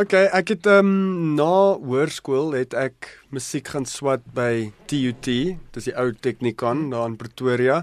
[0.00, 5.28] Okay, ek het ehm um, na hoërskool het ek musiek gaan swat by TUT,
[5.74, 7.82] dis die ou Technikon daar in Pretoria.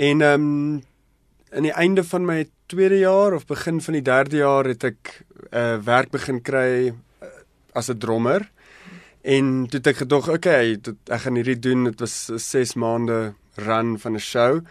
[0.00, 0.80] En ehm um,
[1.52, 2.38] in die einde van my
[2.72, 5.12] tweede jaar of begin van die derde jaar het ek
[5.52, 7.28] 'n uh, werk begin kry uh,
[7.74, 8.48] as 'n drummer.
[9.20, 11.84] En toe het ek gedog, okay, dit, ek gaan hierdie doen.
[11.84, 14.64] Dit was 6 maande run van 'n show.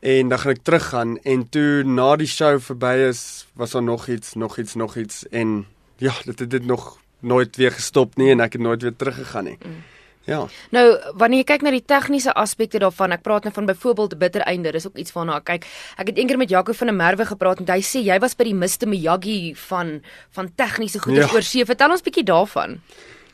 [0.00, 4.08] En dan gaan ek teruggaan en toe na die show verby is, was daar nog
[4.08, 5.64] iets, nog iets, nog iets en
[6.02, 9.52] ja, dit het dit nog nooit weer gestop nie en ek het nooit weer teruggegaan
[9.52, 9.58] nie.
[9.62, 9.80] Mm.
[10.24, 10.44] Ja.
[10.70, 10.84] Nou,
[11.18, 14.70] wanneer jy kyk na die tegniese aspekte daarvan, ek praat nou van byvoorbeeld bitter einde,
[14.74, 15.66] dis ook iets waarna ek kyk.
[15.98, 18.46] Ek het eendag met Jaco van der Merwe gepraat en hy sê jy was by
[18.46, 19.96] die Mr Miyagi van
[20.36, 21.34] van tegniese goeders ja.
[21.34, 21.66] oor see.
[21.66, 22.78] Vertel ons bietjie daarvan.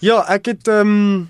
[0.05, 1.29] Ja, ek het ehm um,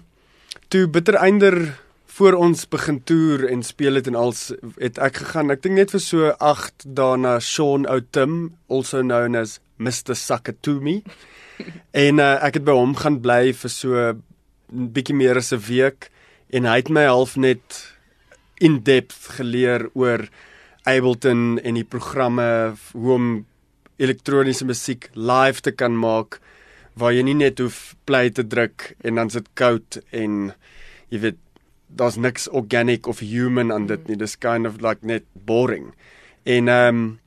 [0.70, 1.72] toe bitter einde
[2.18, 5.50] voor ons begin toer en speel het en als het ek gegaan.
[5.54, 11.02] Ek dink net vir so 8 dae na Sean Outim, also known as Mr Sakatumi.
[12.06, 15.62] en uh, ek het by hom gaan bly vir so 'n bietjie meer as 'n
[15.68, 16.10] week
[16.50, 17.94] en hy het my half net
[18.60, 20.28] in depth geleer oor
[20.84, 23.46] Ableton en die programme hoe om
[23.98, 26.40] elektroniese musiek live te kan maak
[26.98, 30.52] waar jy nie net hoef play te druk en dan sit koud en
[31.10, 31.38] jy weet
[31.88, 34.16] daar's niks organic of human aan dit nie.
[34.16, 35.94] Dis kind of like net boring.
[36.44, 37.18] En ehm um,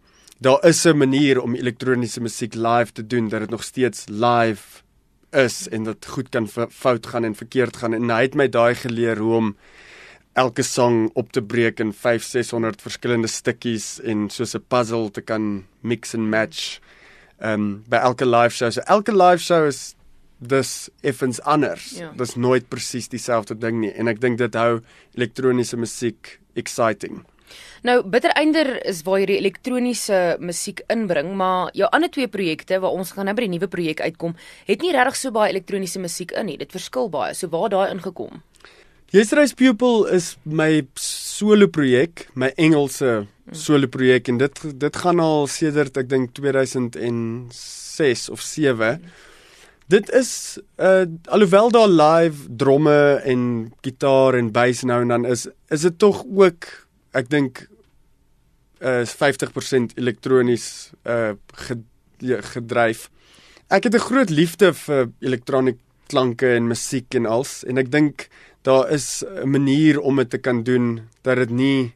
[0.42, 4.82] daar is 'n manier om elektroniese musiek live te doen dat dit nog steeds live
[5.30, 8.76] is en dit goed kan fout gaan en verkeerd gaan en hy het my daai
[8.76, 9.56] geleer hoe om
[10.34, 15.22] elke song op te breek in 5 600 verskillende stukkies en soos 'n puzzle te
[15.22, 16.80] kan mix and match
[17.40, 18.72] um by elke live show.
[18.72, 19.96] So elke live show is
[20.40, 21.92] dis effens anders.
[21.98, 22.12] Ja.
[22.18, 24.82] Dis nooit presies dieselfde ding nie en ek dink dit hou
[25.14, 27.26] elektroniese musiek exciting.
[27.82, 32.94] Nou Bittereinder is waar jy die elektroniese musiek inbring, maar jou ander twee projekte waar
[32.94, 34.36] ons gaan nou by die nuwe projek uitkom,
[34.68, 36.60] het nie regtig so baie elektroniese musiek in nie.
[36.62, 37.34] Dit verskil baie.
[37.34, 38.44] So waar daai ingekom?
[39.12, 45.50] Yesterday's Pupil is my solo projek, my Engelse solo projek en dit dit gaan al
[45.50, 49.02] sedert ek dink 2006 of 7.
[49.92, 55.50] Dit is uh alhoewel daar live dromme en gitaar en bass nou en dan is
[55.74, 56.70] is dit tog ook
[57.18, 57.66] ek dink
[58.82, 61.34] uh, is 50% elektronies uh
[62.22, 63.10] gedryf.
[63.68, 68.28] Ek het 'n groot liefde vir elektroniese klanke en musiek en als en ek dink
[68.62, 71.94] daar is 'n manier om dit te kan doen dat dit nie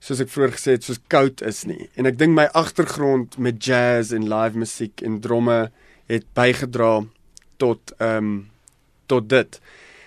[0.00, 1.88] soos ek vroeër gesê het soos koud is nie.
[1.94, 5.70] En ek dink my agtergrond met jazz en live musiek en dromme
[6.08, 7.04] het bygedra
[7.56, 8.50] tot ehm um,
[9.06, 9.60] tot dit.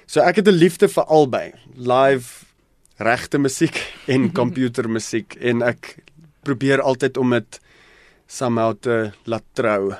[0.05, 2.45] So ek het 'n liefde vir albei, live
[2.97, 5.97] regte musiek en komputermusiek en ek
[6.43, 7.59] probeer altyd om dit
[8.27, 9.93] somehow te laat trou.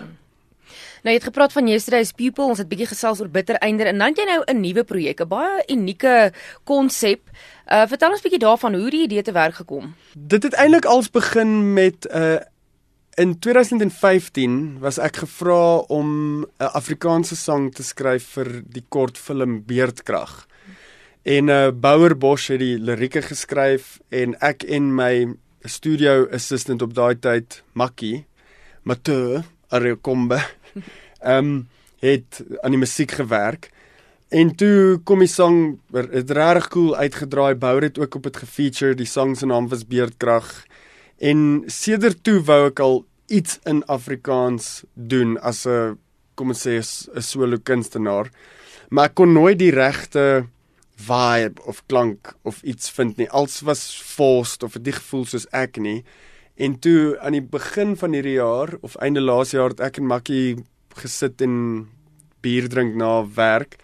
[1.03, 3.99] Nou jy het gepraat van yesterday's people, ons het bietjie gesels oor bitter einder en
[3.99, 6.31] dan jy nou 'n nuwe projek, 'n baie unieke
[6.63, 7.29] konsep.
[7.67, 9.95] Uh vertel ons bietjie daarvan hoe die idee te werk gekom.
[10.15, 12.39] Dit het eintlik als begin met 'n uh,
[13.15, 20.47] In 2015 was ek gevra om 'n Afrikaanse sang te skryf vir die kortfilm Beerdkrag.
[21.21, 26.93] En uh Bouwer Bosch het die lirieke geskryf en ek en my studio assistant op
[26.93, 28.25] daai tyd, Makkie,
[28.83, 30.41] Mateu Arekombe,
[31.21, 31.53] ehm um,
[32.03, 33.69] het aan die musiek gewerk.
[34.27, 37.55] En toe kom die sang het regtig cool uitgedraai.
[37.55, 38.95] Bouwer het ook op dit gefeature.
[38.99, 40.49] Die sang se naam was Beerdkrag.
[41.21, 45.97] En sedert toe wou ek al iets in Afrikaans doen as 'n
[46.35, 48.31] kom ons sê 'n solo kunstenaar.
[48.89, 50.47] Maar ek kon nooit die regte
[50.95, 53.29] vibe of klank of iets vind nie.
[53.29, 56.03] Als was forced of het nie gevoel soos ek nie.
[56.55, 60.07] En toe aan die begin van hierdie jaar of einde laas jaar het ek en
[60.07, 60.63] Makkie
[61.01, 61.55] gesit en
[62.45, 63.79] bier drink na werk.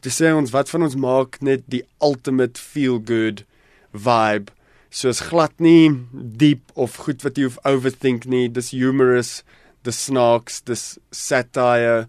[0.00, 3.44] Dit sê ons wat van ons maak net die ultimate feel good
[3.92, 4.52] vibe.
[4.90, 8.46] Soos glad nie diep of goed wat jy hoef overthink nie.
[8.48, 9.42] Dis humorous,
[9.84, 12.06] dis snacks, dis satire,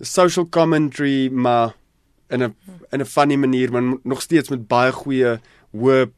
[0.00, 1.74] social commentary, maar
[2.30, 2.54] in 'n
[2.90, 5.40] in 'n funny manier maar nog steeds met baie goeie
[5.72, 6.10] hoë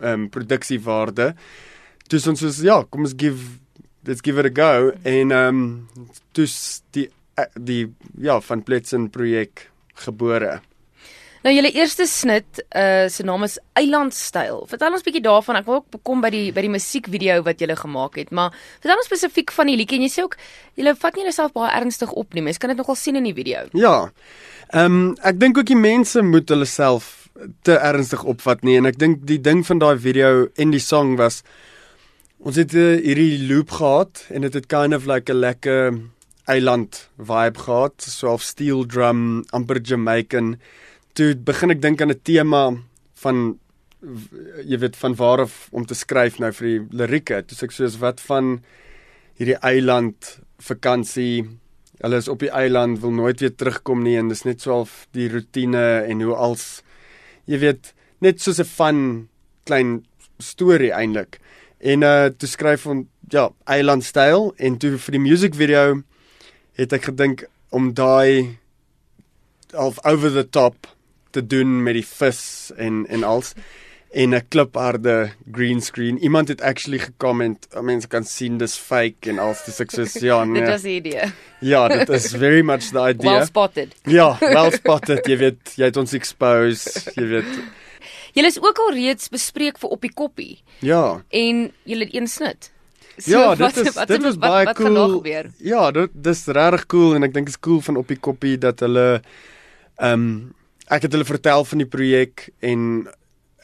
[0.00, 1.34] ehm um, produksiewaarde.
[2.08, 3.58] Dus ons sê ja, kom ons give
[4.04, 5.88] let's give it a go en ehm um,
[6.32, 7.10] dus die
[7.54, 10.60] die ja van Pletsen projek gebore.
[11.42, 14.64] Nou julle eerste snit uh se naam is Eilandstyl.
[14.66, 15.60] Vertel ons bietjie daarvan.
[15.60, 18.98] Ek wil ook kom by die by die musiekvideo wat julle gemaak het, maar vertel
[18.98, 20.34] ons spesifiek van die liedjie en jy sê ook
[20.78, 22.42] julle vat nie jouself baie ernstig op nie.
[22.42, 23.68] Mense kan dit nogal sien in die video.
[23.78, 24.10] Ja.
[24.72, 27.28] Ehm um, ek dink ook die mense moet hulle self
[27.62, 31.16] te ernstig opvat nie en ek dink die ding van daai video en die song
[31.16, 31.42] was
[32.38, 35.98] ons het uh, hierdie loop gehad en dit het kind of like 'n lekker
[36.48, 40.56] eiland vibe gehad, so half steel drum, amper Jamaican.
[41.12, 42.62] Toe begin ek dink aan 'n tema
[43.22, 43.58] van
[44.64, 47.42] jy weet van waar af om te skryf nou vir die lirieke.
[47.42, 48.62] Toe sê ek soos wat van
[49.38, 51.58] hierdie eiland vakansie.
[51.98, 55.06] Hulle is op die eiland, wil nooit weer terugkom nie en dis net so half
[55.16, 56.82] die rotine en hoe als
[57.50, 57.92] jy weet
[58.22, 59.28] net soos 'n van
[59.64, 60.06] klein
[60.38, 61.40] storie eintlik.
[61.80, 66.02] En uh toe skryf ons ja, eiland styl en toe vir die music video
[66.78, 68.58] het ek gedink om daai
[69.74, 70.86] of over the top
[71.30, 73.54] te doen met die vis en en als
[74.12, 76.18] en 'n klipharde green screen.
[76.18, 80.44] Iemand het actually gecomment, mense kan sien dis fake en als dis ek sê ja
[80.44, 80.60] nee.
[80.60, 81.32] dit was die idee.
[81.60, 83.30] Ja, dit is very much the idea.
[83.32, 83.94] Well spotted.
[84.04, 85.26] Ja, well spotted.
[85.26, 87.60] Jy weet, jy het ons expose, jy weet.
[88.32, 91.22] Julle is ook al reeds bespreek vir op die koppie Ja.
[91.28, 92.70] en julle het een snit.
[93.24, 95.08] Ja, dit wat- is wat- dit wat- baie wat cool.
[95.18, 95.50] gebeur?
[95.58, 98.58] Ja, dit dis regtig cool en ek dink dit is cool van op die koppie
[98.58, 99.22] dat hulle
[99.98, 100.54] ehm um,
[100.88, 103.08] ek het hulle vertel van die projek en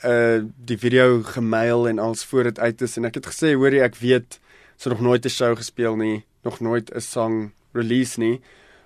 [0.05, 3.83] uh die video gemail en als voor dit uit is en ek het gesê hoorie
[3.83, 4.41] ek weet
[4.77, 8.41] so nog nooit 'n show gespeel nie, nog nooit 'n song release nie,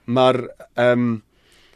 [0.04, 1.22] maar ehm um,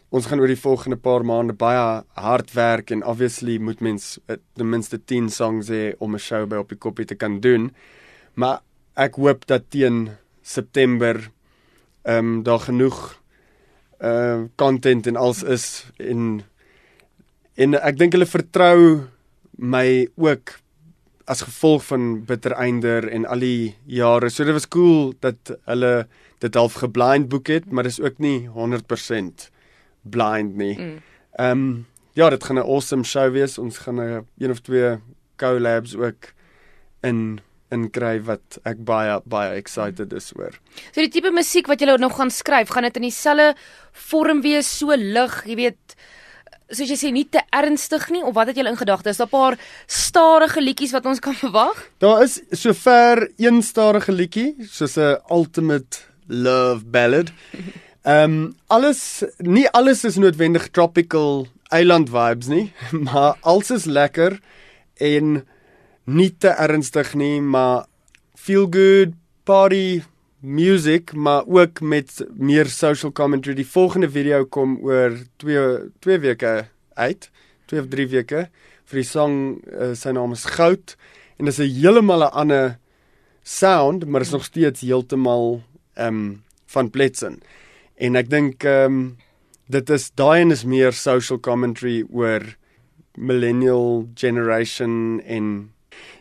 [0.09, 4.37] ons gaan oor die volgende paar maande baie hard werk en obviously moet mens uh,
[4.55, 7.75] ten minste 10 songs hê om 'n show by op die koppie te kan doen.
[8.35, 8.61] Maar
[8.95, 10.11] ek hoop dat teen
[10.43, 11.31] September
[12.03, 13.21] ehm um, daar genoeg
[14.03, 16.43] uh content en als is en
[17.55, 19.09] en ek dink hulle vertrou
[19.63, 20.59] my ook
[21.31, 24.31] as gevolg van Bittereinder en al die jare.
[24.31, 26.09] So dit was cool dat hulle
[26.43, 29.49] dit half geblind boek het, maar dis ook nie 100%
[30.03, 30.75] blind nie.
[30.79, 31.01] Mm.
[31.39, 33.59] Ehm um, ja, dit gaan 'n awesome show wees.
[33.59, 34.99] Ons gaan 'n een of twee
[35.37, 36.33] collabs ook
[37.03, 40.53] in in kry wat ek baie baie excited is oor.
[40.93, 43.55] So die tipe musiek wat jy nog gaan skryf, gaan dit in dieselfde
[43.93, 45.97] vorm wees, so lig, jy weet,
[46.73, 49.11] soos jy sê nie te ernstig nie of wat het jy in gedagte?
[49.11, 51.77] Is daar 'n paar stadige liedjies wat ons kan verwag?
[51.99, 57.33] Daar is sover een stadige liedjie, soos 'n ultimate love ballad.
[58.03, 62.73] Ehm um, alles nie alles is noodwendig tropical eiland vibes nie,
[63.07, 64.41] maar alles is lekker
[64.97, 65.47] en
[66.05, 67.87] nie te ernstig nie, maar
[68.35, 69.15] feel good
[69.45, 70.03] party
[70.43, 73.55] music, maar ook met meer social commentary.
[73.55, 77.31] Die volgende video kom oor 2 2 weke uit,
[77.71, 78.49] 2 of 3 weke
[78.91, 79.37] vir die song
[79.71, 80.97] uh, sy naam is Goud
[81.39, 82.79] en dit is 'n heeltemal 'n ander
[83.43, 85.63] sound, maar is nog steeds heeltemal
[85.95, 87.41] ehm um, van Pletsen.
[87.97, 89.17] En ek dink ehm um,
[89.69, 92.43] dit is daai en is meer social commentary oor
[93.15, 95.73] millennial generation en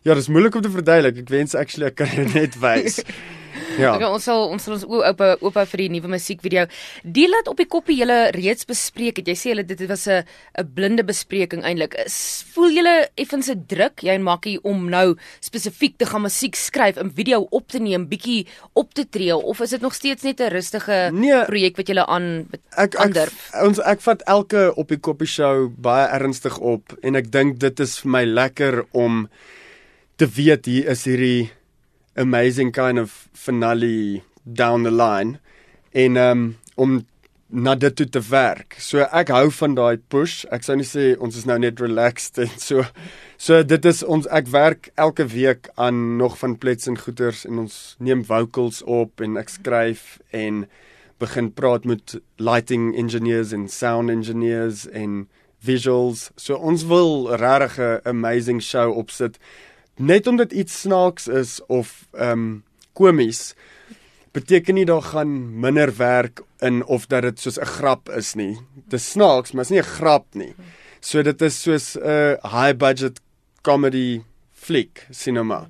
[0.04, 1.18] ja, dis moeilik om te verduidelik.
[1.18, 3.02] Ek wens actually ek kan dit net wys.
[3.78, 3.96] Ja.
[3.96, 6.66] Okay, ons sal ons sal ons oop oop oop vir die nuwe musiekvideo.
[7.04, 9.28] Die laat op die koppie julle reeds bespreek het.
[9.28, 10.24] Jy sê hulle dit was 'n
[10.60, 11.96] 'n blinde bespreking eintlik.
[12.54, 16.98] Voel julle effens 'n druk jy en Makkie om nou spesifiek te gaan musiek skryf,
[16.98, 20.40] 'n video op te neem, bietjie op te tree of is dit nog steeds net
[20.42, 21.46] 'n rustige Nee.
[21.46, 22.48] projek wat julle aan
[22.78, 23.50] Ek ek aandurf?
[23.64, 27.80] ons ek vat elke op die koppie show baie ernstig op en ek dink dit
[27.80, 29.30] is vir my lekker om
[30.18, 31.52] te weet hier is hierdie
[32.16, 35.40] amazing kind of finale down the line
[35.94, 37.06] en um, om
[37.52, 38.78] na dit toe te werk.
[38.80, 40.46] So ek hou van daai push.
[40.56, 42.86] Ek sou nie sê ons is nou net relaxed en so
[43.42, 47.66] so dit is ons ek werk elke week aan nog van plets en goeters en
[47.66, 50.64] ons neem vocals op en ek skryf en
[51.22, 55.26] begin praat met lighting engineers en sound engineers en
[55.62, 56.30] visuals.
[56.40, 59.38] So ons wil regtig 'n amazing show opsit
[59.96, 63.54] net omdat iets snaaks is of ehm um, komies
[64.32, 68.58] beteken nie daar gaan minder werk in of dat dit soos 'n grap is nie.
[68.88, 70.54] Dis snaaks, maar is nie 'n grap nie.
[71.00, 73.20] So dit is soos 'n high budget
[73.62, 74.22] comedy
[74.52, 75.68] fliek cinema.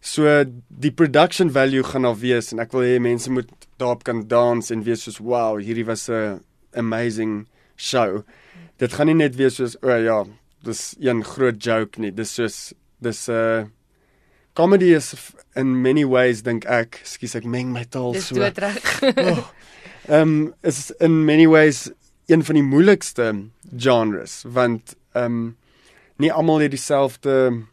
[0.00, 4.26] So die production value gaan daar wees en ek wil hê mense moet daarop kan
[4.28, 6.40] dans en wees soos wow, hierdie was 'n
[6.74, 8.22] amazing show.
[8.78, 10.24] Dit gaan nie net wees soos o oh, ja,
[10.62, 12.10] dis een groot joke nie.
[12.10, 13.64] Dis soos dis 'n uh,
[14.54, 15.14] comedy is
[15.56, 18.34] in many ways dink ek, skus ek meng my taal Dis so.
[18.38, 18.82] doodreg.
[19.18, 19.44] Oh,
[20.08, 21.90] Ehm um, is in many ways
[22.26, 23.28] een van die moeilikste
[23.76, 25.56] genres want ehm um,
[26.16, 27.64] nie almal het dieselfde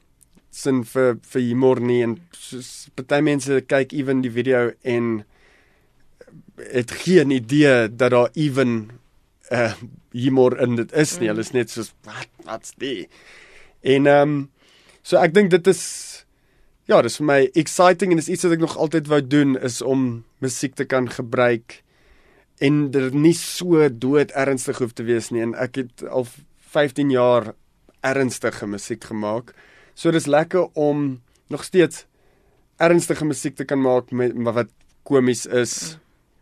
[0.49, 5.11] sin vir vir humor nie en soos party mense kyk ewen die video en
[6.71, 8.91] het geen idee dat daar ewen
[9.51, 9.73] uh
[10.11, 11.27] humor in dit is nie.
[11.27, 11.31] Mm.
[11.31, 13.11] Hulle is net soos wat wat's dit?
[13.83, 14.49] En ehm um,
[15.03, 16.25] so ek dink dit is
[16.89, 19.81] ja, dis vir my exciting en dis iets wat ek nog altyd wou doen is
[19.81, 21.81] om musiek te kan gebruik
[22.59, 26.27] en dit nie so dood ernstig hoef te wees nie en ek het al
[26.71, 27.53] 15 jaar
[28.01, 29.53] ernstige musiek gemaak.
[29.93, 31.21] So dis lekker om
[31.53, 32.05] nog steeds
[32.81, 34.71] ernstige musiek te kan maak met wat
[35.05, 35.97] komies is,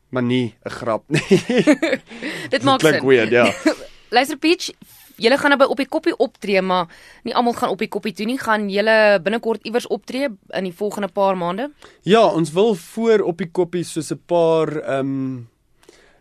[0.10, 1.44] maar nie 'n grap nie.
[2.54, 3.08] Dit maak Klink sin.
[3.08, 3.54] weird, ja.
[4.16, 4.72] Luister Peach,
[5.20, 6.88] julle gaan nou by op die koppie optree, maar
[7.24, 8.40] nie almal gaan op die koppie toe nie.
[8.40, 11.70] Gaan julle binnekort iewers optree in die volgende paar maande?
[12.08, 15.48] Ja, ons wil voor op die koppie soos 'n paar ehm um,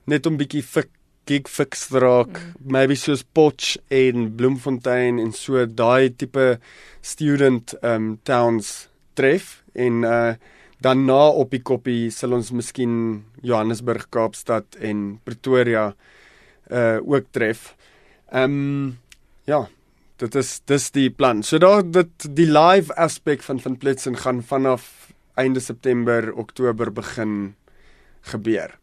[0.05, 0.89] net om bietjie fik
[1.29, 2.71] gig fix raak, mm.
[2.73, 6.59] maybe soos Potch en Bloemfontein en so daai tipe
[7.05, 10.33] student um, towns tref en uh
[10.81, 15.89] dan na op die koppie sal ons miskien Johannesburg, Kaapstad en Pretoria
[16.71, 17.73] uh ook tref.
[18.31, 18.99] Ehm um,
[19.45, 19.69] ja,
[20.17, 21.43] dit is dis die plan.
[21.43, 27.55] So daar dit die live aspek van van Blitzen gaan vanaf einde September, Oktober begin
[28.21, 28.79] gebeur.